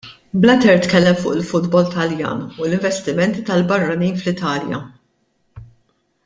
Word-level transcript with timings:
Blatter 0.43 0.77
tkellem 0.85 1.17
fuq 1.23 1.35
il-futbol 1.39 1.85
Taljan 1.95 2.41
u 2.61 2.63
l-investimenti 2.69 3.45
tal-barranin 3.51 4.19
fl-Italja. 4.23 4.81